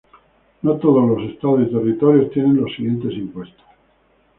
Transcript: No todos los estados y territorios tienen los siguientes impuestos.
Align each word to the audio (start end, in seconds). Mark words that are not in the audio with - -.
No 0.63 0.77
todos 0.77 1.07
los 1.07 1.31
estados 1.31 1.61
y 1.61 1.71
territorios 1.71 2.31
tienen 2.31 2.55
los 2.57 2.73
siguientes 2.75 3.11
impuestos. 3.13 3.63